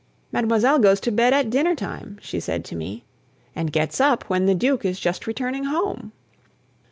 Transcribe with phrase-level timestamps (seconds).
[0.31, 0.79] "Mlle.
[0.79, 3.03] goes to bed at dinner time," she said to me,
[3.55, 6.11] "and gets up when the Duke is just returning home."